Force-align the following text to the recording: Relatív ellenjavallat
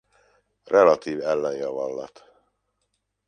Relatív 0.65 1.19
ellenjavallat 1.21 2.23